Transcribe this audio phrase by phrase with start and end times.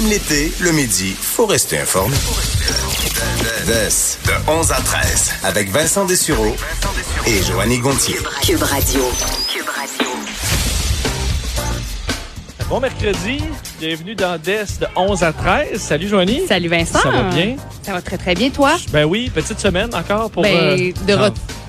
[0.00, 2.16] Même l'été, le midi, faut rester informé.
[3.66, 6.54] de 11 à 13, avec Vincent Dessureau
[7.26, 8.16] et Joanny Gontier.
[8.42, 9.02] Cube Radio.
[12.70, 13.42] Bon mercredi,
[13.78, 15.78] bienvenue dans DES de 11 à 13.
[15.80, 16.46] Salut Joanie.
[16.48, 17.00] Salut Vincent.
[17.00, 17.56] Ça va bien?
[17.82, 18.76] Ça va très très bien, toi?
[18.92, 20.44] Ben oui, petite semaine encore pour...
[20.44, 20.92] Ben, euh,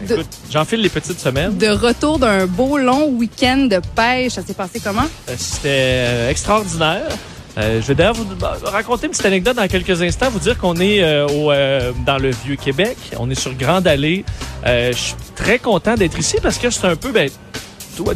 [0.08, 1.58] de J'enfile les petites semaines.
[1.58, 5.08] De retour d'un beau long week-end de pêche, ça s'est passé comment?
[5.28, 7.10] Euh, C'était euh, extraordinaire.
[7.58, 10.58] Euh, je vais d'ailleurs vous bah, raconter une petite anecdote dans quelques instants, vous dire
[10.58, 14.24] qu'on est euh, au, euh, dans le Vieux-Québec, on est sur Grande Allée.
[14.66, 17.12] Je suis très content d'être ici parce que c'est un peu...
[17.12, 17.30] Ben,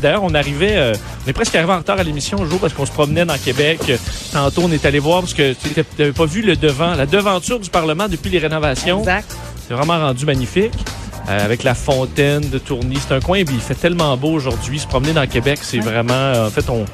[0.02, 0.94] D'ailleurs, on arrivait, euh,
[1.26, 3.38] on est presque arrivé en retard à l'émission un jour parce qu'on se promenait dans
[3.38, 3.80] Québec.
[4.32, 7.60] Tantôt, on est allé voir parce que tu n'avais pas vu le devant, la devanture
[7.60, 9.00] du Parlement depuis les rénovations.
[9.00, 9.36] Exact.
[9.68, 10.74] C'est vraiment rendu magnifique.
[11.28, 12.98] Euh, avec la fontaine de Tourny.
[12.98, 14.78] C'est un coin, puis il fait tellement beau aujourd'hui.
[14.78, 16.46] Se promener dans Québec, c'est vraiment...
[16.46, 16.86] en fait, on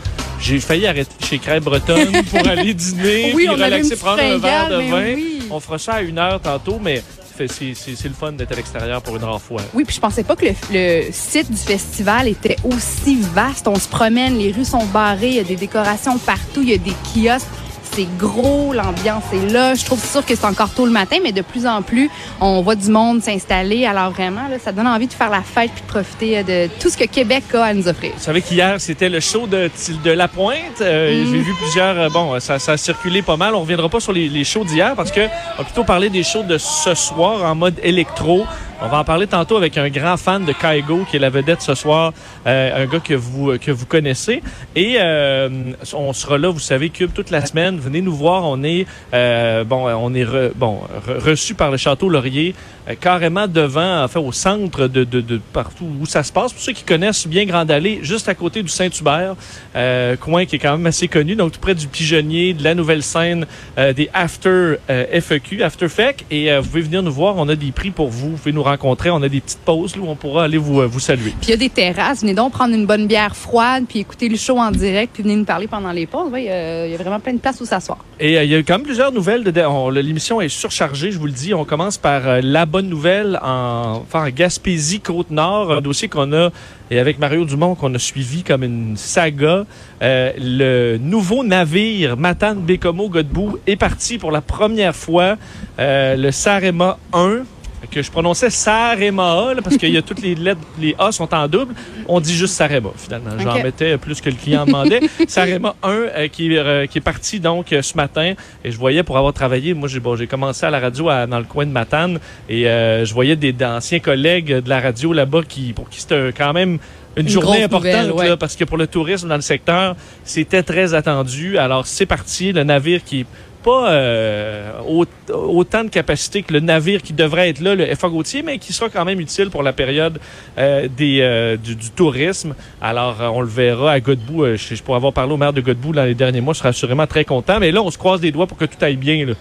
[0.41, 4.37] j'ai failli arrêter chez Crêpe Bretonne pour aller dîner, Oui, puis on relaxer, prendre un
[4.37, 5.13] verre de vin.
[5.13, 5.39] oui.
[5.49, 7.03] On fera ça à une heure tantôt, mais
[7.47, 9.61] c'est le fun d'être à l'extérieur pour une rare fois.
[9.73, 13.67] Oui, puis je pensais pas que le, le site du festival était aussi vaste.
[13.67, 16.73] On se promène, les rues sont barrées, il y a des décorations partout, il y
[16.73, 17.47] a des kiosques.
[17.93, 19.73] C'est gros, l'ambiance est là.
[19.75, 22.61] Je trouve sûr que c'est encore tôt le matin, mais de plus en plus, on
[22.61, 23.85] voit du monde s'installer.
[23.85, 26.69] Alors vraiment, là, ça donne envie de faire la fête puis de profiter euh, de
[26.79, 28.11] tout ce que Québec a à nous offrir.
[28.15, 29.69] Vous savez qu'hier, c'était le show de,
[30.03, 30.79] de La Pointe.
[30.81, 31.25] Euh, Mm.
[31.31, 31.99] J'ai vu plusieurs...
[31.99, 33.53] euh, bon, ça, ça a circulé pas mal.
[33.55, 36.23] On reviendra pas sur les, les shows d'hier parce que on va plutôt parler des
[36.23, 38.45] shows de ce soir en mode électro.
[38.83, 41.61] On va en parler tantôt avec un grand fan de Kaigo qui est la vedette
[41.61, 42.13] ce soir,
[42.47, 44.41] euh, un gars que vous que vous connaissez.
[44.75, 45.49] Et euh,
[45.93, 47.77] on sera là, vous savez, Cube toute la semaine.
[47.77, 48.43] Venez nous voir.
[48.43, 52.55] On est euh, bon, on est re- bon re- reçu par le château Laurier,
[52.89, 56.51] euh, carrément devant, enfin au centre de, de, de partout où ça se passe.
[56.51, 59.35] Pour ceux qui connaissent bien Grande Allée, juste à côté du Saint-Hubert,
[59.75, 62.73] euh, coin qui est quand même assez connu, donc tout près du Pigeonnier, de la
[62.73, 63.45] nouvelle scène,
[63.77, 66.25] euh, des After FEQ, After FEC.
[66.31, 67.35] Et vous pouvez venir nous voir.
[67.37, 68.31] On a des prix pour vous.
[68.31, 69.09] Vous pouvez nous rencontrer.
[69.11, 71.31] On a des petites pauses là, où on pourra aller vous, euh, vous saluer.
[71.39, 72.21] Puis il y a des terrasses.
[72.21, 75.35] Venez donc prendre une bonne bière froide, puis écouter le show en direct, puis venez
[75.35, 76.29] nous parler pendant les pauses.
[76.31, 77.99] Oui, euh, il y a vraiment plein de places où s'asseoir.
[78.19, 79.43] Et euh, il y a eu quand même plusieurs nouvelles.
[79.43, 81.53] de- on- L'émission est surchargée, je vous le dis.
[81.53, 86.31] On commence par euh, la bonne nouvelle en, enfin, en Gaspésie, Côte-Nord, un dossier qu'on
[86.33, 86.49] a,
[86.89, 89.65] et avec Mario Dumont, qu'on a suivi comme une saga.
[90.01, 95.35] Le nouveau navire Matane Bécomo Godbout est parti pour la première fois.
[95.77, 97.43] Le Sarema 1
[97.89, 101.47] que je prononçais Sarema parce qu'il y a toutes les lettres, les A sont en
[101.47, 101.73] double.
[102.07, 103.31] On dit juste Sarema finalement.
[103.39, 105.01] J'en mettais plus que le client demandait.
[105.27, 108.33] Sarema 1 euh, qui, est, euh, qui est parti donc euh, ce matin
[108.63, 111.25] et je voyais pour avoir travaillé, moi j'ai bon, j'ai commencé à la radio à-
[111.27, 115.13] dans le coin de Matane et euh, je voyais des d'anciens collègues de la radio
[115.13, 116.77] là-bas qui pour qui c'était quand même
[117.17, 118.29] une, Une journée importante nouvelle, ouais.
[118.29, 121.57] là, parce que pour le tourisme dans le secteur, c'était très attendu.
[121.57, 123.25] Alors c'est parti, le navire qui est
[123.63, 128.09] pas euh, au- autant de capacité que le navire qui devrait être là, le FA
[128.09, 130.19] Gautier, mais qui sera quand même utile pour la période
[130.57, 132.55] euh, des, euh, du, du tourisme.
[132.81, 134.55] Alors, on le verra à Godbout.
[134.57, 136.53] Je, je pourrais avoir parlé au maire de Godbout dans les derniers mois.
[136.53, 137.59] Je serai assurément très content.
[137.59, 139.25] Mais là, on se croise les doigts pour que tout aille bien.
[139.25, 139.33] Là.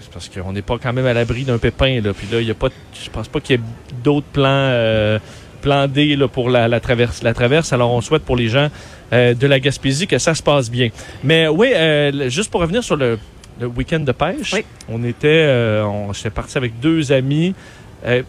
[0.00, 2.00] C'est parce qu'on n'est pas quand même à l'abri d'un pépin.
[2.00, 2.12] Là.
[2.12, 2.68] Puis là, il y a pas,
[3.02, 3.62] je pense pas qu'il y ait
[4.04, 5.18] d'autres plans,
[5.62, 7.72] plans D là, pour la, la, traverse, la traverse.
[7.72, 8.68] Alors, on souhaite pour les gens
[9.14, 10.90] euh, de la Gaspésie que ça se passe bien.
[11.22, 13.18] Mais oui, euh, juste pour revenir sur le,
[13.60, 14.64] le week-end de pêche, Oui.
[14.90, 17.54] on était, euh, on, j'étais parti avec deux amis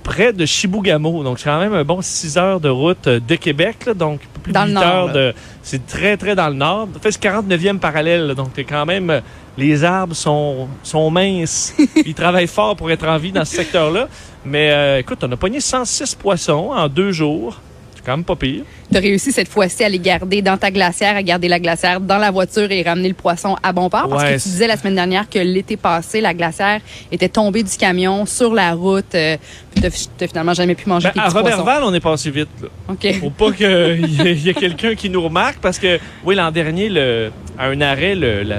[0.03, 1.21] près de Chibougamau.
[1.21, 3.85] Donc, c'est quand même un bon 6 heures de route de Québec.
[3.85, 3.93] là.
[3.93, 5.33] donc, plus Dans de le 8 nord, heures de...
[5.63, 6.87] C'est très, très dans le nord.
[6.95, 8.27] En fait, c'est 49e parallèle.
[8.27, 8.33] là.
[8.35, 9.21] donc, t'es quand même...
[9.57, 11.73] Les arbres sont, sont minces.
[12.05, 14.07] Ils travaillent fort pour être en vie dans ce secteur-là.
[14.45, 17.59] Mais euh, écoute, on a pogné 106 poissons en deux jours.
[18.05, 18.61] C'est quand même pas pire.
[18.91, 21.99] Tu as réussi cette fois-ci à les garder dans ta glacière, à garder la glacière
[21.99, 24.07] dans la voiture et ramener le poisson à bon port.
[24.07, 27.63] Parce Ouais, que tu disais la semaine dernière que l'été passé, la glacière était tombée
[27.63, 29.15] du camion sur la route.
[29.15, 29.37] Euh,
[29.81, 29.89] t'as
[30.19, 31.29] t'as finalement jamais pu manger Ben, à.
[31.29, 32.47] Robertval, on est passé vite.
[32.61, 32.67] Là.
[32.89, 33.19] OK.
[33.19, 33.65] Faut pas qu'il
[34.43, 38.13] y ait, quelqu'un qui nous remarque parce que, oui, l'an dernier, le, à un arrêt,
[38.13, 38.57] le- la,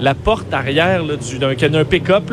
[0.00, 2.32] la porte arrière du- d'un d'un pick-up,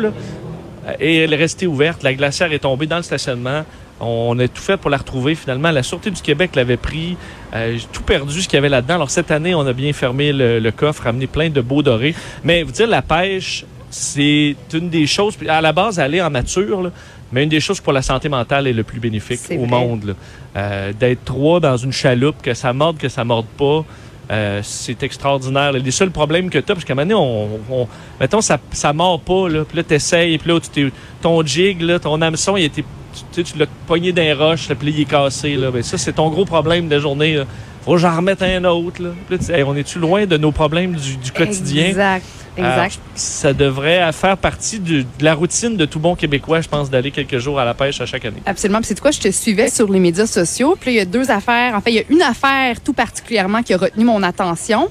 [1.00, 2.02] est restée ouverte.
[2.02, 3.64] La glacière est tombée dans le stationnement.
[4.00, 5.34] On a tout fait pour la retrouver.
[5.34, 7.16] Finalement, la Sûreté du Québec l'avait pris.
[7.54, 8.96] Euh, J'ai tout perdu ce qu'il y avait là-dedans.
[8.96, 12.14] Alors, cette année, on a bien fermé le, le coffre, amené plein de beaux dorés.
[12.44, 16.82] Mais, vous dire, la pêche, c'est une des choses, à la base, aller en nature,
[16.82, 16.90] là,
[17.32, 19.66] mais une des choses pour la santé mentale est le plus bénéfique au vrai.
[19.66, 20.04] monde.
[20.04, 20.12] là.
[20.56, 23.84] Euh, D'être trois dans une chaloupe, que ça morde, que ça morde pas,
[24.30, 25.72] euh, c'est extraordinaire.
[25.72, 27.88] Les seuls problèmes que tu as, parce qu'à un moment donné, on, on-
[28.20, 31.80] mettons, ça, ça mord pas, là, puis là, t'essayes, puis là, tu t'es- ton jig,
[31.80, 32.84] là, ton hameçon, il était,
[33.32, 35.56] tu, tu l'as pogné d'un roche, là, il est cassé.
[35.56, 35.70] Là.
[35.70, 37.34] Ben, ça, c'est ton gros problème de la journée.
[37.36, 37.44] là.
[37.84, 39.02] faut que j'en remette un autre.
[39.02, 39.10] Là.
[39.28, 41.86] Puis là, tu dis, Hey, on est-tu loin de nos problèmes du, du quotidien?
[41.86, 42.24] Exact.
[42.58, 43.00] Alors, Exact.
[43.14, 47.36] ça devrait faire partie de la routine de tout bon Québécois, je pense, d'aller quelques
[47.38, 48.40] jours à la pêche à chaque année.
[48.46, 48.78] Absolument.
[48.78, 49.10] Puis c'est quoi?
[49.10, 50.74] Je te suivais sur les médias sociaux.
[50.80, 51.74] Puis il y a deux affaires.
[51.74, 54.88] En fait, il y a une affaire tout particulièrement qui a retenu mon attention.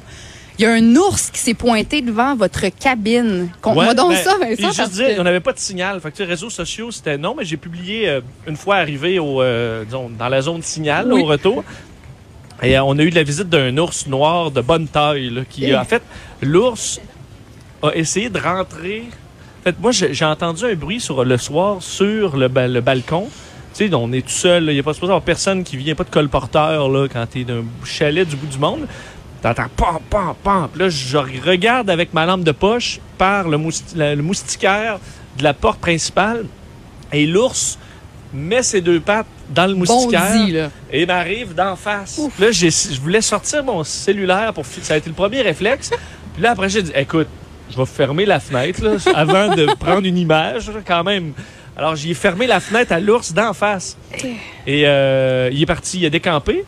[0.58, 3.50] Il y a un ours qui s'est pointé devant votre cabine.
[3.62, 4.72] Conte-moi donc ben, ça, Vincent.
[4.72, 6.00] juste dire, que- on n'avait pas de signal.
[6.00, 9.42] Fait que, tu réseaux sociaux, c'était non, mais j'ai publié euh, une fois arrivé au,
[9.42, 11.22] euh, disons, dans la zone signal, Oui.
[11.22, 11.64] au retour.
[12.64, 15.76] Et euh, on a eu la visite d'un ours noir de bonne taille, là, qui,
[15.76, 16.02] en fait,
[16.42, 17.02] l'ours
[17.84, 19.04] a essayé de rentrer.
[19.60, 23.28] En fait, moi, j'ai entendu un bruit sur le soir sur le, ba- le balcon.
[23.78, 25.96] Tu sais, on est tout seul, il n'y a pas supposé avoir personne qui vient,
[25.96, 28.88] pas de colporteur, là, quand t'es d'un chalet du bout du monde.
[29.54, 30.68] T'entends pam, pam, pam.
[30.72, 34.98] Puis là, je regarde avec ma lampe de poche par le, mousti- la- le moustiquaire
[35.38, 36.46] de la porte principale
[37.14, 37.78] et l'ours
[38.34, 40.70] met ses deux pattes dans le moustiquaire Bondi, là.
[40.92, 42.20] et m'arrive d'en face.
[42.40, 45.92] Là, je voulais sortir mon cellulaire pour ça a été le premier réflexe.
[46.34, 47.28] Puis là après j'ai dit écoute,
[47.70, 51.34] je vais fermer la fenêtre là, avant de prendre une image quand même.
[51.78, 53.96] Alors j'ai fermé la fenêtre à l'ours d'en face.
[54.66, 56.66] Et euh, il est parti, il a décampé.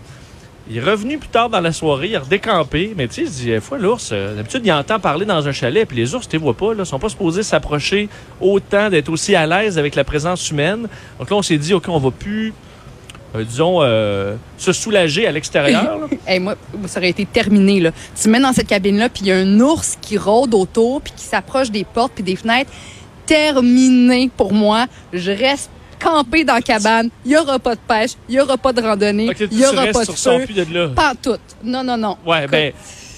[0.69, 2.93] Il est revenu plus tard dans la soirée, il a redécampé.
[2.97, 5.51] Mais tu sais, je dis, des fois, l'ours, euh, d'habitude, il entend parler dans un
[5.53, 8.09] chalet, puis les ours, tu les vois pas, là, sont pas supposés s'approcher
[8.41, 10.87] autant, d'être aussi à l'aise avec la présence humaine.
[11.19, 12.53] Donc là, on s'est dit, OK, on va plus,
[13.35, 15.99] euh, disons, euh, se soulager à l'extérieur.
[16.41, 16.55] moi,
[16.87, 17.79] ça aurait été terminé.
[17.79, 17.91] Là.
[18.21, 21.01] Tu me mets dans cette cabine-là, puis il y a un ours qui rôde autour,
[21.01, 22.71] puis qui s'approche des portes puis des fenêtres.
[23.25, 24.85] Terminé pour moi.
[25.13, 27.09] Je reste campé dans la cabane.
[27.25, 29.87] Il n'y aura pas de pêche, il n'y aura pas de randonnée, il n'y aura
[29.87, 30.45] pas de feu.
[30.45, 30.89] plus de là.
[30.89, 31.37] Pas tout.
[31.63, 32.17] Non, non, non.
[32.25, 32.73] Ouais, Écoute, ben,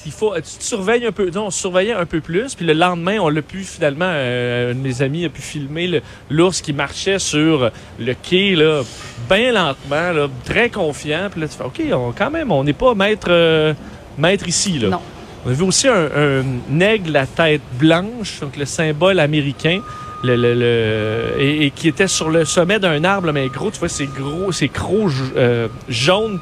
[0.06, 1.28] il faut, tu te surveilles un peu.
[1.28, 2.56] disons, on surveillait un peu plus.
[2.56, 6.02] Puis le lendemain, on l'a pu finalement, euh, un de mes amis a pu filmer
[6.30, 8.81] l'ours qui marchait sur le quai, là,
[9.30, 11.30] bien lentement, là, très confiant.
[11.31, 13.74] Puis là, tu fais, OK, on, quand même, on n'est pas maître, euh,
[14.18, 14.90] maître ici, là.
[14.90, 15.02] Non.
[15.46, 19.81] On a vu aussi un, un aigle à tête blanche, donc le symbole américain.
[20.24, 23.80] Le, le- le- et, qui était sur le sommet d'un arbre, là, mais gros, tu
[23.80, 26.39] vois, c'est gros, c'est crocs euh, jaunes.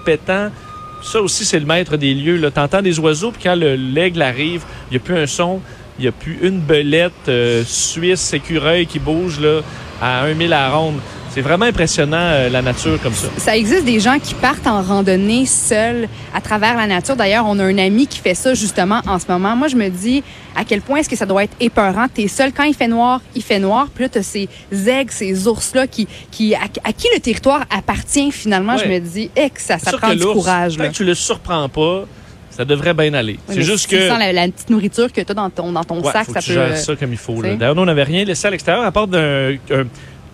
[1.04, 2.42] Ça aussi, c'est le maître des lieux.
[2.52, 5.62] Tu entends des oiseaux, puis quand le- l'aigle arrive, il n'y a plus un son,
[6.00, 9.62] il n'y a plus une belette euh, suisse écureuil qui bouge là,
[10.02, 11.00] à 1 000 à ronde.
[11.38, 13.28] C'est vraiment impressionnant, euh, la nature comme ça.
[13.38, 17.16] Ça existe des gens qui partent en randonnée seuls à travers la nature.
[17.16, 19.56] D'ailleurs, on a un ami qui fait ça justement en ce moment.
[19.56, 20.24] Moi, je me dis
[20.56, 22.08] à quel point est-ce que ça doit être épeurant?
[22.12, 23.86] T'es seul quand il fait noir, il fait noir.
[23.94, 24.50] Puis là, t'as ces
[24.88, 28.74] aigles, ces ours-là qui, qui à, à qui le territoire appartient finalement?
[28.76, 28.82] Ouais.
[28.86, 30.76] Je me dis, eh, que ça, ça prend que du courage.
[30.78, 30.90] Tant Là.
[30.90, 32.06] que tu le surprends pas,
[32.50, 33.38] ça devrait bien aller.
[33.48, 34.08] Oui, c'est juste si tu que...
[34.10, 36.34] sens la, la petite nourriture que tu as dans ton, dans ton Ouais, sac, faut
[36.34, 36.68] ça que tu peut.
[36.68, 37.40] gères ça comme il faut.
[37.44, 39.56] D'ailleurs, nous, on n'avait rien laissé à l'extérieur à part d'un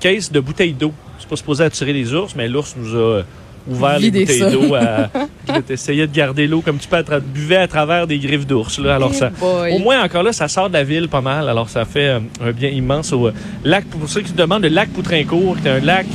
[0.04, 0.92] case de bouteilles d'eau.
[1.20, 3.24] C'est pas supposé attirer les ours, mais l'ours nous a euh,
[3.70, 4.76] ouvert les bouteilles d'eau.
[4.76, 5.10] À...
[5.70, 8.80] essayait de garder l'eau comme tu peux, à tra- buvais à travers des griffes d'ours.
[8.80, 8.96] là.
[8.96, 9.72] Alors, ça, boy.
[9.74, 11.48] au moins, encore là, ça sort de la ville pas mal.
[11.48, 13.34] Alors, ça fait euh, un bien immense au euh,
[13.64, 13.86] lac.
[13.86, 16.06] Pour ceux qui se demandent, le lac Poutrincourt, qui est un lac,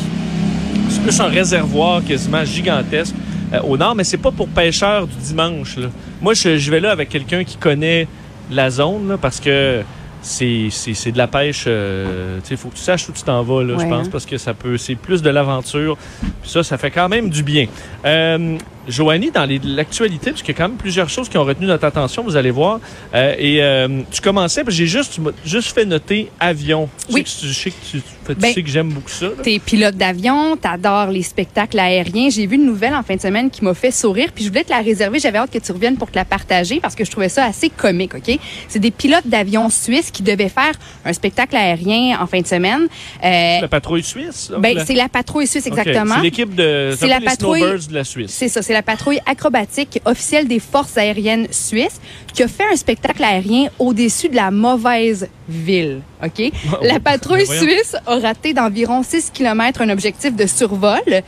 [0.90, 3.14] c'est plus un réservoir quasiment gigantesque
[3.54, 5.78] euh, au nord, mais c'est pas pour pêcheurs du dimanche.
[5.78, 5.88] là.
[6.20, 8.06] Moi, je, je vais là avec quelqu'un qui connaît
[8.50, 9.82] la zone, là, parce que
[10.22, 11.64] c'est c'est- c'est de la pêche.
[11.66, 14.10] euh, tu sais, faut que tu saches où tu t'en vas, là, je pense, hein.
[14.10, 15.96] parce que ça peut, c'est plus de l'aventure.
[16.44, 17.66] Ça, ça fait quand même du bien.
[18.04, 18.58] Euh,
[18.88, 21.84] Joanie, dans l'actualité, parce qu'il y a quand même plusieurs choses qui ont retenu notre
[21.84, 22.80] attention, vous allez voir.
[23.14, 26.88] Euh, et euh, tu commençais, j'ai juste, tu juste fait noter avion.
[27.08, 27.24] Tu Oui.
[27.26, 29.28] sais que- Je sais que tu, tu Ben, sais que j'aime beaucoup ça.
[29.42, 32.28] T'es pilote d'avion, t'adores les spectacles aériens.
[32.30, 34.64] J'ai vu une nouvelle en fin de semaine qui m'a fait sourire, puis je voulais
[34.64, 35.18] te la réserver.
[35.18, 37.70] J'avais hâte que tu reviennes pour te la partager parce que je trouvais ça assez
[37.70, 38.38] comique, OK?
[38.68, 40.72] C'est des pilotes d'avion suisses qui devaient faire
[41.04, 42.86] un spectacle aérien en fin de semaine.
[43.24, 44.50] Euh, La patrouille suisse?
[44.58, 46.16] ben, c'est la patrouille suisse, exactement.
[46.16, 48.30] C'est l'équipe de C'est la patrouille- de la Suisse.
[48.32, 52.00] C'est ça, c'est la patrouille acrobatique officielle des forces aériennes suisses
[52.32, 56.02] qui a fait un spectacle aérien au-dessus de la mauvaise ville.
[56.24, 56.52] OK?
[56.82, 61.22] La patrouille Ben suisse a raté d'environ 6 km un objectif de survol.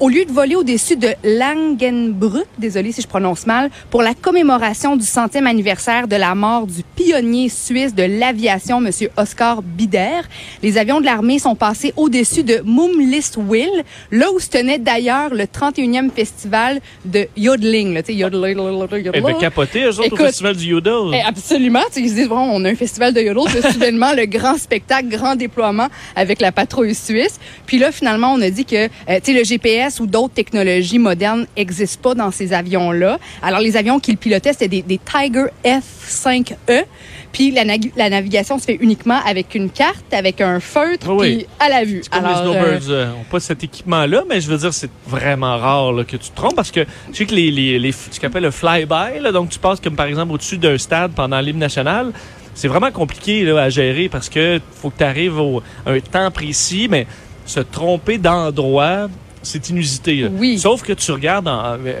[0.00, 4.96] Au lieu de voler au-dessus de Langenbrück, désolé si je prononce mal, pour la commémoration
[4.96, 8.90] du centième anniversaire de la mort du pionnier suisse de l'aviation, M.
[9.16, 10.20] Oscar Bider,
[10.62, 15.44] les avions de l'armée sont passés au-dessus de Mumlistwil, là où se tenait d'ailleurs le
[15.44, 17.94] 31e festival de yodeling.
[17.94, 20.92] là, Tu sais, yodeling, yodeling, Eh ben, capoté, eux autres, Écoute, au Festival du Yodel.
[21.14, 21.80] eh, absolument.
[21.88, 24.26] Tu sais, ils se disent, bon, on a un festival de yodel, puis soudainement, le
[24.26, 27.38] grand spectacle, grand déploiement avec la patrouille suisse.
[27.66, 28.88] Puis là, finalement, on a dit que, euh,
[29.22, 33.18] tu sais, le GPS ou d'autres technologies modernes n'existent pas dans ces avions-là.
[33.42, 36.84] Alors, les avions qu'ils pilotaient, c'était des, des Tiger F5E.
[37.32, 37.64] Puis la,
[37.96, 41.82] la, navigation se fait uniquement avec une carte, avec un feutre, oui, puis à la
[41.84, 42.02] vue.
[42.08, 45.58] Comme Alors, les Snowbirds euh, n'ont pas cet équipement-là, mais je veux dire, c'est vraiment
[45.58, 48.18] rare là, que tu te trompes parce que tu sais que les, les, les ce
[48.20, 51.58] qu'on appelle le fly-by, donc tu passes comme par exemple au-dessus d'un stade pendant l'hymne
[51.58, 52.12] national,
[52.54, 55.38] c'est vraiment compliqué là, à gérer parce que faut que tu arrives
[55.86, 57.06] à un temps précis, mais
[57.46, 59.08] se tromper d'endroit,
[59.42, 60.26] c'est inusité.
[60.30, 60.58] Oui.
[60.58, 61.50] Sauf que tu regardes,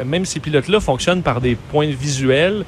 [0.06, 2.64] même ces pilotes-là fonctionnent par des points visuels.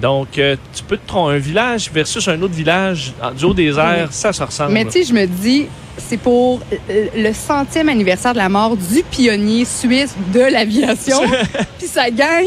[0.00, 3.78] Donc, euh, tu peux te tromper un village versus un autre village du haut des
[3.78, 4.72] airs, ça, ça ressemble.
[4.72, 5.66] Mais tu sais, je me dis,
[5.98, 11.20] c'est pour le centième anniversaire de la mort du pionnier suisse de l'aviation.
[11.78, 12.46] Puis ça gagne.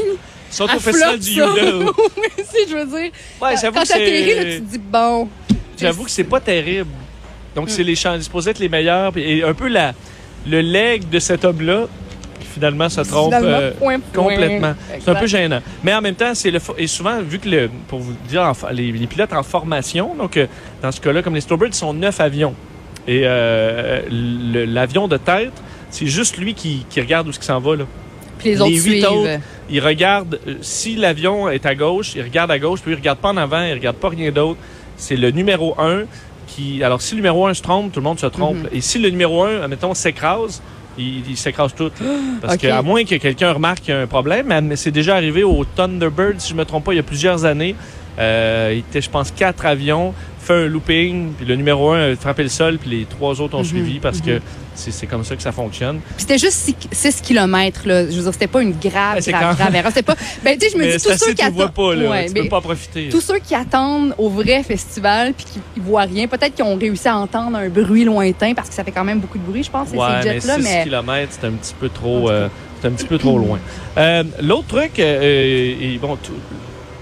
[0.51, 1.91] Ils sont au festival du Yoda.
[2.37, 3.11] si, je veux dire.
[3.41, 5.27] Ouais, j'avoue Quand t'atterris, tu te dis, bon.
[5.79, 6.89] J'avoue que c'est pas terrible.
[7.55, 9.11] Donc, c'est les champs supposés être les meilleurs.
[9.15, 9.93] Et un peu la,
[10.47, 11.87] le leg de cet homme-là,
[12.53, 13.71] finalement se trompe euh,
[14.13, 14.73] complètement.
[14.99, 15.59] C'est un peu gênant.
[15.83, 18.91] Mais en même temps, c'est le et souvent vu que le pour vous dire les,
[19.07, 20.47] pilotes en formation, donc euh,
[20.81, 22.55] dans ce cas-là, comme les Snowbirds, sont neuf avions
[23.07, 25.51] et euh, l'avion de tête,
[25.89, 27.85] c'est juste lui qui, regarde où ce qui s'en va là.
[28.37, 32.59] Puis les, autres huit autres, ils regardent si l'avion est à gauche, ils regardent à
[32.59, 34.59] gauche, puis ils regardent pas en avant, ils regardent pas rien d'autre.
[34.97, 36.03] C'est le numéro un
[36.47, 36.83] qui.
[36.83, 38.57] Alors, si le numéro un se trompe, tout le monde se trompe.
[38.57, 38.77] Mm-hmm.
[38.77, 40.61] Et si le numéro un, admettons, s'écrase,
[40.97, 41.91] il, s'écrase tout.
[42.41, 45.43] Parce qu'à moins que quelqu'un remarque qu'il y a un problème, mais c'est déjà arrivé
[45.43, 47.75] au Thunderbird, si je ne me trompe pas, il y a plusieurs années.
[48.19, 52.15] Euh, il était, je pense, quatre avions, fait un looping, puis le numéro un a
[52.15, 53.65] frappé le sol, puis les trois autres ont mhm.
[53.65, 54.41] suivi parce que mhm.
[54.75, 55.99] c'est comme ça que ça fonctionne.
[55.99, 58.05] Puis c'était juste 6 km, là.
[58.09, 59.91] Je veux dire, c'était pas une grave, grave, grave erreur.
[59.91, 60.15] C'était pas.
[60.43, 61.73] Ben, tu sais, je me dis, tous ceux qui attendent.
[61.73, 62.25] pas, là.
[62.27, 63.09] tu peux pas profiter.
[63.09, 67.07] Tous ceux qui attendent au vrai festival, puis qui voient rien, peut-être qu'ils ont réussi
[67.07, 69.71] à entendre un bruit lointain, parce que ça fait quand même beaucoup de bruit, je
[69.71, 70.57] pense, ouais, ces jets-là.
[70.57, 72.29] Mais 6 km, c'est un petit peu trop.
[72.29, 72.49] Euh,
[72.81, 73.59] c'est un petit peu trop loin.
[73.97, 76.33] Euh, l'autre truc, euh, et bon, tout,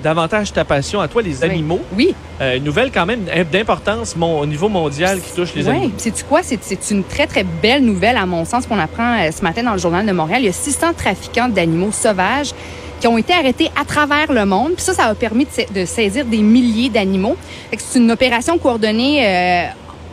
[0.04, 1.80] davantage ta passion à toi, les animaux.
[1.96, 2.14] Oui.
[2.42, 5.86] Euh, une nouvelle quand même d'importance au niveau mondial qui touche les animaux.
[5.86, 6.42] Oui, sais-tu quoi?
[6.44, 9.74] C'est une très, très belle nouvelle à mon sens qu'on apprend euh, ce matin dans
[9.74, 10.42] le Journal de Montréal.
[10.42, 12.54] Il y a 600 trafiquants d'animaux sauvages
[13.00, 14.74] qui ont été arrêtés à travers le monde.
[14.76, 17.36] Puis ça, ça a permis de, saisir des milliers d'animaux.
[17.76, 19.64] C'est une opération coordonnée euh,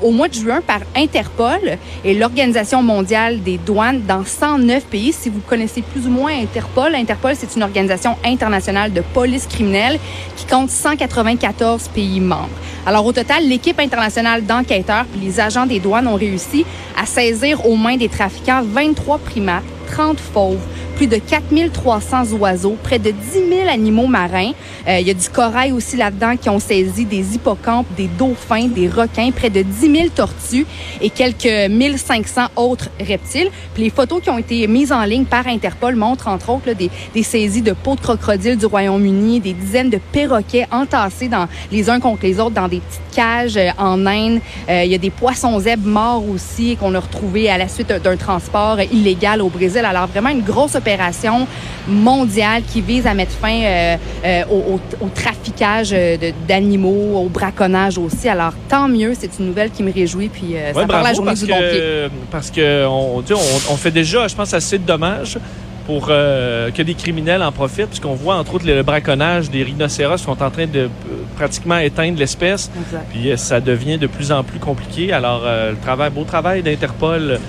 [0.03, 5.13] au mois de juin par Interpol et l'Organisation mondiale des douanes dans 109 pays.
[5.13, 9.99] Si vous connaissez plus ou moins Interpol, Interpol, c'est une organisation internationale de police criminelle
[10.37, 12.49] qui compte 194 pays membres.
[12.87, 16.65] Alors au total, l'équipe internationale d'enquêteurs et les agents des douanes ont réussi
[17.01, 20.59] à saisir aux mains des trafiquants 23 primates, 30 fauves,
[20.99, 24.51] plus de 4300 oiseaux, près de 10 000 animaux marins.
[24.89, 28.67] Euh, il y a du corail aussi là-dedans qui ont saisi des hippocampes, des dauphins,
[28.67, 30.67] des requins, près de 10 000 tortues
[31.01, 33.49] et quelques 1500 autres reptiles.
[33.75, 36.91] Puis les photos qui ont été mises en ligne par Interpol montrent entre autres des,
[37.15, 41.89] des, saisies de peaux de crocodile du Royaume-Uni, des dizaines de perroquets entassés dans, les
[41.91, 44.41] uns contre les autres dans des petites cages euh, en Inde.
[44.69, 47.93] Euh, il y a des poissons zèbres morts aussi qu'on a retrouvés à la suite
[47.93, 49.85] d'un transport illégal au Brésil.
[49.85, 51.47] Alors vraiment une grosse opération opération
[51.87, 56.17] mondiale qui vise à mettre fin euh, euh, au, traficage euh,
[56.47, 58.29] d'animaux, au braconnage aussi.
[58.29, 60.29] Alors, tant mieux, c'est une nouvelle qui me réjouit.
[60.29, 61.83] Puis, ça parle la journée parce du bon pied.
[62.31, 65.39] Parce qu'on on, on fait déjà, je pense, assez de dommages
[65.87, 70.25] pour que des criminels en profitent, puisqu'on voit entre autres le braconnage des rhinocéros qui
[70.25, 70.91] sont en train de
[71.37, 72.71] pratiquement éteindre l'espèce.
[73.11, 75.15] Puis ça devient de plus en plus compliqué.
[75.15, 77.41] Alors, le travail, beau travail d'Interpol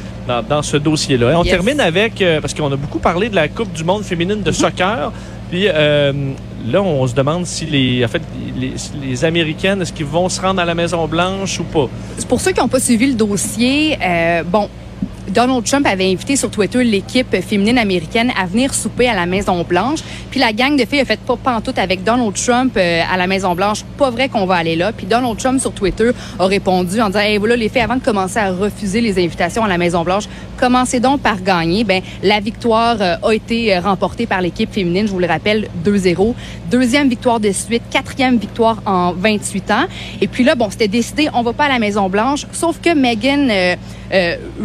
[0.47, 1.37] dans, ce dossier-là.
[1.39, 4.41] On termine avec, euh, parce qu'on a beaucoup parlé de la Coupe du monde féminine
[4.41, 4.55] de mhm.
[4.55, 5.11] soccer.
[5.49, 6.13] Puis euh,
[6.67, 8.21] là, on se demande si les, en fait,
[8.55, 11.89] les, Américaines, est-ce qu'ils vont se rendre à la Maison-Blanche ou pas?
[12.27, 14.69] Pour ceux qui n'ont pas suivi le dossier, euh, bon,
[15.29, 19.63] Donald Trump avait invité sur Twitter l'équipe féminine américaine à venir souper à la Maison
[19.63, 19.99] Blanche.
[20.31, 23.27] Puis la gang de filles a fait pas pantoute avec Donald Trump euh, à la
[23.27, 23.83] Maison Blanche.
[23.97, 24.91] Pas vrai qu'on va aller là.
[24.91, 28.03] Puis Donald Trump sur Twitter a répondu en disant "Hey voilà les filles avant de
[28.03, 30.25] commencer à refuser les invitations à la Maison Blanche,
[30.57, 35.07] commencez donc par gagner." Ben la victoire euh, a été euh, remportée par l'équipe féminine,
[35.07, 36.33] je vous le rappelle, 2-0.
[36.71, 39.85] Deuxième victoire de suite, quatrième victoire en 28 ans.
[40.21, 42.93] Et puis là bon, c'était décidé, on va pas à la Maison Blanche, sauf que
[42.93, 43.49] Megan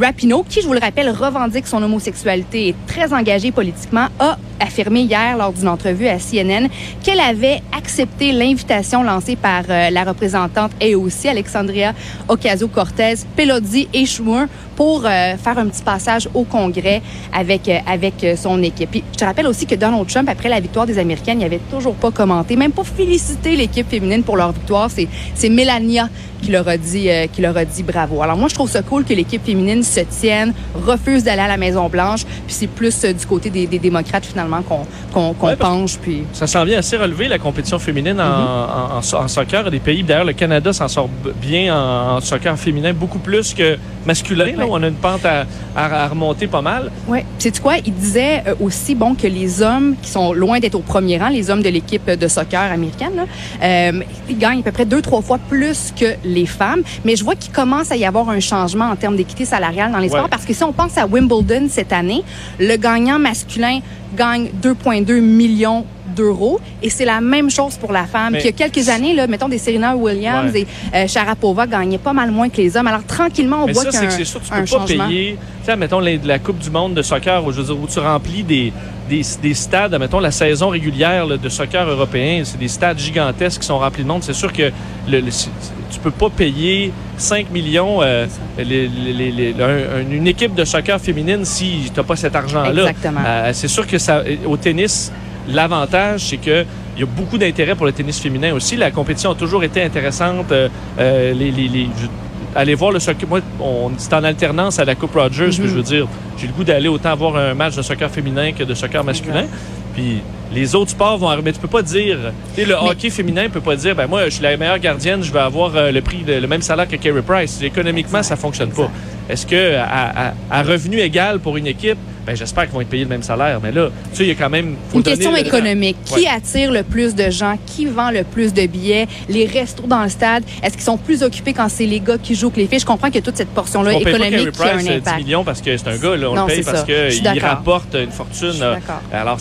[0.00, 4.38] Rapinoe, qui, je vous le rappelle, revendique son homosexualité et est très engagé politiquement, a
[4.60, 6.68] affirmé hier lors d'une entrevue à CNN
[7.02, 11.94] qu'elle avait accepté l'invitation lancée par euh, la représentante et aussi Alexandria
[12.28, 14.46] Ocasio-Cortez, Pelosi et Schumer
[14.76, 17.02] pour euh, faire un petit passage au Congrès
[17.33, 18.90] avec, euh, avec euh, son équipe.
[18.90, 21.61] Puis, je te rappelle aussi que Donald Trump, après la victoire des Américaines, il avait
[21.71, 24.90] toujours pas commenté, même pas félicité l'équipe féminine pour leur victoire.
[24.90, 26.09] C'est, c'est Melania
[26.43, 28.21] qui leur a dit euh, qui leur a dit bravo.
[28.21, 30.52] Alors moi je trouve ça cool que l'équipe féminine se tienne,
[30.87, 34.26] refuse d'aller à la Maison Blanche, puis c'est plus euh, du côté des, des démocrates
[34.26, 34.81] finalement qu'on
[35.12, 39.02] qu'on, Ouais, penche puis Ça s'en vient assez relevé, la compétition féminine en, en- en
[39.02, 39.71] so- en soccer.
[39.71, 41.09] Des pays, d'ailleurs, le Canada s'en sort
[41.40, 44.52] bien en, en soccer féminin, beaucoup plus que masculin.
[44.56, 45.46] Là, on a une pente à,
[45.76, 46.90] à- à remonter pas mal.
[47.08, 47.25] Ouais.
[47.38, 47.75] C'est quoi?
[47.84, 51.28] Il disait euh, aussi bon que les hommes qui sont loin d'être au premier rang,
[51.28, 53.25] les hommes de l'équipe de soccer américaine, là,
[53.62, 53.92] euh,
[54.28, 56.82] ils gagnent à peu près deux trois fois plus que les femmes.
[57.04, 59.99] Mais je vois qu'il commence à y avoir un changement en termes d'équité salariale dans
[59.99, 62.23] les sports parce que si on pense à Wimbledon cette année,
[62.58, 63.80] le gagnant masculin
[64.16, 65.84] gagne 2,2 millions
[66.14, 68.33] d'euros et c'est la même chose pour la femme.
[68.33, 70.61] Mais- Puis il y a quelques années, là, mettons des Serena Williams Ouais.
[70.62, 70.66] et
[70.97, 72.87] euh, Sharapova gagnaient pas mal moins que les hommes.
[72.87, 75.06] Alors tranquillement, on Mais voit y c'est sûr, tu peux pas changement.
[75.09, 75.38] payer.
[75.66, 77.99] Tu mettons, la, la Coupe du Monde de soccer, où, je veux dire, où tu
[77.99, 78.73] remplis des,
[79.09, 83.61] des, des stades, mettons, la saison régulière là, de soccer européen, c'est des stades gigantesques
[83.62, 84.23] qui sont remplis de monde.
[84.23, 84.71] C'est sûr que
[85.09, 85.49] le, le- c'est-
[85.90, 88.26] tu peux pas payer 5 millions euh,
[88.59, 92.35] les- les- les- les- un- une équipe de soccer féminine si tu n'as pas cet
[92.37, 92.71] argent-là.
[92.90, 93.21] Exactement.
[93.26, 95.12] Euh, c'est sûr que ça, au tennis,
[95.48, 96.64] l'avantage, c'est que
[96.96, 98.76] il y a beaucoup d'intérêt pour le tennis féminin aussi.
[98.76, 100.52] La compétition a toujours été intéressante.
[100.52, 100.68] Euh,
[101.00, 102.06] euh, les, les, les- je-
[102.54, 103.28] allez voir le soccer.
[103.28, 105.48] Moi, on c'est en alternance à la Coupe Rogers.
[105.48, 106.06] puis je veux dire,
[106.38, 109.46] j'ai le goût d'aller autant voir un match de soccer féminin que de soccer masculin.
[109.94, 110.18] Puis
[110.52, 111.42] les autres sports vont arriver.
[111.46, 112.16] Mais tu peux pas dire.
[112.54, 115.20] Tu sais, le hockey féminin peut pas dire, ben moi, je suis la meilleure gardienne,
[115.22, 117.60] je vais avoir euh, le prix, de- le même salaire que Carey Price.
[117.60, 118.88] Économiquement, ça fonctionne pas.
[119.28, 122.88] Est-ce que à, à- à revenu égal pour une équipe, ben j'espère qu'ils vont être
[122.88, 123.61] payés le même salaire.
[123.62, 124.76] Mais là, tu sais, il y a quand même.
[124.90, 125.97] faut Une question économique.
[126.04, 126.28] Qui Ouais.
[126.35, 127.57] attire le plus de gens?
[127.66, 129.07] Qui vend le plus de billets?
[129.28, 132.35] Les restos dans le stade, est-ce qu'ils sont plus occupés quand c'est les gars qui
[132.35, 132.78] jouent que les filles?
[132.81, 134.90] Je comprends que toute cette portion-là On paye pas économique qui a un Price euh,
[134.93, 135.16] 10 impact.
[135.19, 138.11] millions parce que c'est un gars, là, on Non, le paye parce qu'il rapporte une
[138.11, 138.62] fortune.
[138.62, 138.76] Euh.
[139.12, 139.38] Alors,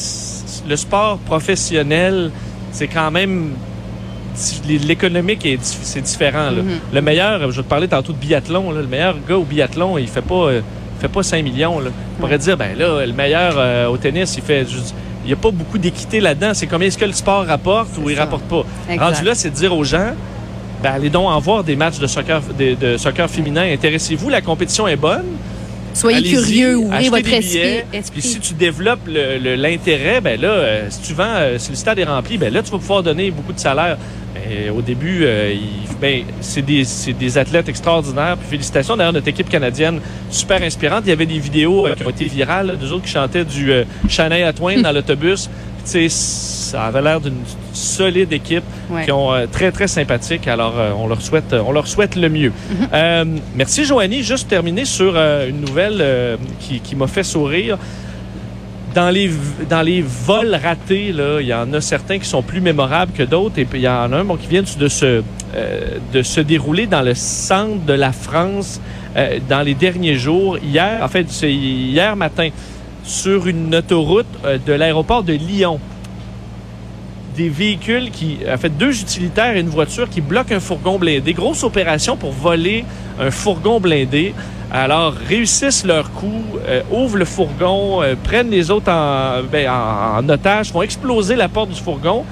[0.68, 2.32] le sport professionnel,
[2.72, 3.52] c'est quand même.
[4.68, 6.50] L'économique, est c'est différent.
[6.50, 6.62] là.
[6.63, 6.94] Mm-hmm.
[6.96, 9.98] Le meilleur, je vais te parler tantôt de biathlon, là, le meilleur gars au biathlon,
[10.00, 10.62] il fait pas, euh,
[11.03, 11.79] fait pas 5 millions.
[11.79, 11.89] Là.
[12.17, 14.65] On pourrait dire, ben là, le meilleur euh, au tennis, il fait.
[14.67, 16.51] juste- Il n'y a pas beaucoup d'équité là-dedans.
[16.53, 18.24] C'est combien est-ce que le sport rapporte ou il ça.
[18.24, 18.63] rapporte pas?
[18.89, 19.05] Exact.
[19.05, 20.12] Rendu là, c'est de dire aux gens,
[20.81, 23.63] ben, allez donc en voir des matchs de soccer, de, de soccer féminin.
[23.72, 25.24] Intéressez-vous, la compétition est bonne.
[25.93, 27.50] Soyez curieux, ouvrez votre des esprit.
[27.60, 28.19] billets, esprit.
[28.19, 32.00] Puis si tu développes l'intérêt, ben là, euh, si tu vends, euh, si le stade
[32.00, 33.98] est rempli, ben là, tu vas pouvoir donner beaucoup de salaire.
[34.35, 38.35] Mais au début, euh, il- ben, c'est des, c'est des athlètes extraordinaires.
[38.37, 41.03] Puis félicitations d'ailleurs notre équipe canadienne, super inspirante.
[41.05, 43.72] Il y avait des vidéos euh, qui ont été virales, d'eux autres qui chantaient du
[43.72, 45.50] euh, Shania Twain dans l'autobus.
[46.09, 47.41] Ça avait l'air d'une
[47.74, 49.05] solide équipe Ouais.
[49.05, 50.48] qui ont euh, très très sympathique.
[50.48, 52.51] Alors euh, on leur souhaite euh, on leur souhaite le mieux.
[52.93, 54.24] Euh, merci Joanie.
[54.24, 57.77] Juste terminer sur euh, une nouvelle euh, qui, qui m'a fait sourire.
[58.94, 59.32] Dans les
[59.70, 63.24] dans les vols ratés là, il y en a certains qui sont plus mémorables que
[63.24, 65.24] d'autres et puis il y en a un bon, qui vient de se
[65.56, 68.82] euh, de se dérouler dans le centre de la France
[69.16, 70.58] euh, dans les derniers jours.
[70.58, 72.50] Hier, en fait, c'est hier matin
[73.03, 75.79] sur une autoroute euh, de l'aéroport de Lyon
[77.36, 81.34] des véhicules qui, en fait, deux utilitaires et une voiture qui bloquent un fourgon blindé.
[81.34, 82.86] Grosse opération pour voler
[83.20, 84.34] un fourgon blindé.
[84.75, 90.18] Alors, réussissent leur coup, euh, ouvrent le fourgon, euh, prennent les autres en, ben, en,
[90.18, 92.25] en otage, font exploser la porte du fourgon.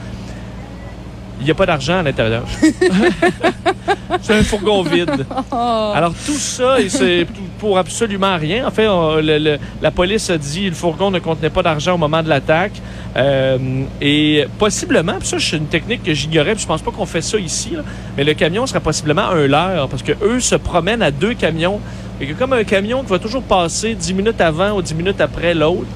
[1.41, 2.43] Il n'y a pas d'argent à l'intérieur.
[4.21, 5.25] c'est un fourgon vide.
[5.51, 7.25] Alors, tout ça, c'est
[7.59, 8.67] pour absolument rien.
[8.67, 11.63] En fait, on- le- le- la police a dit que le fourgon ne contenait pas
[11.63, 12.73] d'argent au moment de l'attaque.
[13.17, 13.57] Euh,
[13.99, 17.37] et possiblement, ça, c'est une technique que j'ignorais, puis je pense pas qu'on fait ça
[17.37, 17.81] ici, là,
[18.15, 21.79] mais le camion serait possiblement un leurre, parce que eux se promènent à deux camions.
[22.21, 25.19] Et que comme un camion qui va toujours passer 10 minutes avant ou 10 minutes
[25.19, 25.87] après l'autre.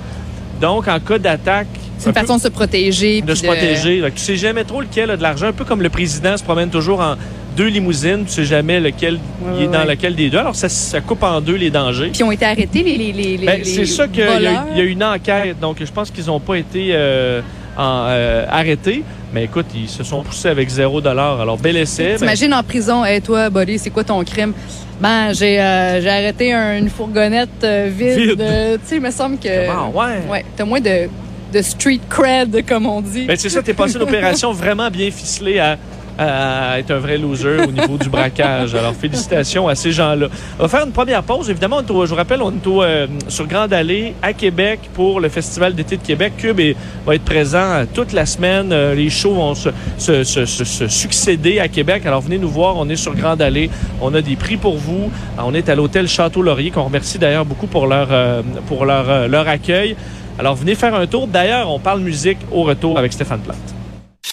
[0.65, 1.67] Donc, en cas d'attaque,
[1.99, 3.21] C'est une un façon de se protéger.
[3.21, 4.01] de se protéger.
[4.01, 5.45] Que tu sais jamais trop lequel a de l'argent.
[5.45, 7.13] Un peu comme le président se promène toujours en
[7.55, 8.25] deux limousines.
[8.25, 9.19] Tu sais jamais lequel
[9.55, 9.93] il est dans ouais.
[9.93, 10.39] lequel des deux.
[10.39, 12.09] Alors, ça, ça coupe en deux les dangers.
[12.11, 14.81] Puis ils ont été arrêtés, les, les, les, Ben, les c'est ça qu'il y, y
[14.81, 15.59] a une enquête.
[15.59, 17.41] Donc, je pense qu'ils n'ont pas été euh,
[17.77, 19.03] en, euh, arrêtés.
[19.33, 21.41] Mais écoute, ils se sont poussés avec zéro dollar.
[21.41, 22.11] Alors, bel essai.
[22.11, 24.53] Ben, T'imagines en prison, hey, toi, Buddy, c'est quoi ton crime?
[25.01, 28.17] Ben, j'ai euh, j'ai arrêté un- une fourgonnette euh, vide.
[28.29, 28.41] Vide.
[28.41, 29.69] euh, tu sais, il me semble que.
[29.69, 30.21] Ah, ouais.
[30.31, 31.09] Ouais, t'as moins de,
[31.51, 33.25] de street cred, comme on dit.
[33.25, 35.77] Ben, c'est ça, t'es passé l'opération vraiment bien ficelée à
[36.17, 38.73] à être un vrai loser au niveau du braquage.
[38.75, 40.27] Alors, félicitations à ces gens-là.
[40.59, 41.49] On va faire une première pause.
[41.49, 44.79] Évidemment, on au- je vous rappelle, on est au, euh, sur Grande Allée à Québec
[44.93, 46.33] pour le Festival d'été de Québec.
[46.37, 46.75] Cube est-
[47.05, 48.71] va être présent euh, toute la semaine.
[48.71, 52.05] Euh, les shows vont se, se- se- se- succéder à Québec.
[52.05, 52.75] Alors, venez nous voir.
[52.77, 53.69] On est sur Grande Allée.
[54.01, 55.11] On a des prix pour vous.
[55.37, 59.27] Euh, On est à l'hôtel Château-Laurier, qu'on remercie d'ailleurs beaucoup pour leur, euh, pour leur,
[59.27, 59.95] leur accueil.
[60.39, 61.27] Alors, venez faire un tour.
[61.27, 63.74] D'ailleurs, on parle musique au retour avec Stéphane Plante.